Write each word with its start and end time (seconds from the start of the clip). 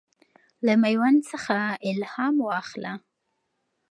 له 0.65 0.73
میوند 0.83 1.19
څخه 1.31 1.57
الهام 1.89 2.35
واخله. 2.47 2.93